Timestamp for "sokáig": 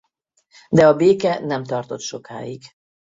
2.01-2.61